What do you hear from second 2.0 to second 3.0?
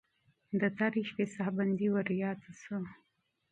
یاده شوه.